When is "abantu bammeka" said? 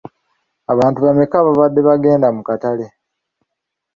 0.73-1.35